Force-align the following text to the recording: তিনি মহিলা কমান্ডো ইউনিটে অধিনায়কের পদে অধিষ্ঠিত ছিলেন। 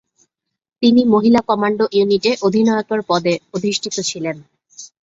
তিনি 0.83 1.01
মহিলা 1.13 1.41
কমান্ডো 1.49 1.85
ইউনিটে 1.91 2.31
অধিনায়কের 2.45 3.01
পদে 3.09 3.33
অধিষ্ঠিত 3.55 3.95
ছিলেন। 4.09 4.37